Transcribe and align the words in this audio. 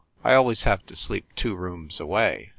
I 0.23 0.33
always 0.33 0.63
have 0.63 0.83
to 0.87 0.95
sleep 0.95 1.27
two 1.35 1.55
rooms 1.55 1.99
away. 1.99 2.49